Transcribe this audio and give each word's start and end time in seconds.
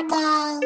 okay. 0.00 0.65